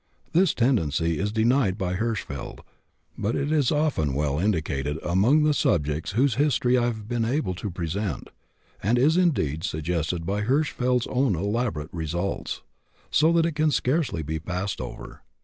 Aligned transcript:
This 0.33 0.55
tendency 0.55 1.19
is 1.19 1.31
denied 1.31 1.77
by 1.77 1.93
Hirschfeld, 1.93 2.61
but 3.19 3.35
it 3.35 3.51
is 3.51 3.71
often 3.71 4.15
well 4.15 4.39
indicated 4.39 4.97
among 5.03 5.43
the 5.43 5.53
subjects 5.53 6.13
whose 6.13 6.33
histories 6.41 6.79
I 6.79 6.85
have 6.85 7.07
been 7.07 7.23
able 7.23 7.53
to 7.53 7.69
present, 7.69 8.31
and 8.81 8.97
is 8.97 9.15
indeed 9.15 9.63
suggested 9.63 10.25
by 10.25 10.41
Hirschfeld's 10.41 11.05
own 11.05 11.35
elaborate 11.35 11.93
results; 11.93 12.63
so 13.11 13.31
that 13.33 13.45
it 13.45 13.53
can 13.53 13.69
scarcely 13.69 14.23
be 14.23 14.39
passed 14.39 14.81
over. 14.81 15.21